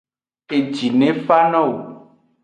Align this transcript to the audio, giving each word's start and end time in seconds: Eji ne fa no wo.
Eji 0.55 0.87
ne 0.99 1.09
fa 1.25 1.37
no 1.51 1.61
wo. 1.69 1.77